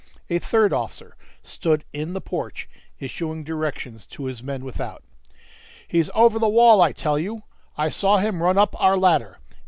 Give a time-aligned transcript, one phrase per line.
[0.31, 2.67] A third officer stood in the porch,
[2.99, 5.03] issuing directions to his men without.
[5.87, 7.43] "He's over the wall, I tell you!
[7.77, 9.37] I saw him run up our ladder.